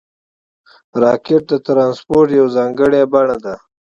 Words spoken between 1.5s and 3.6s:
د ترانسپورټ یوه ځانګړې بڼه ده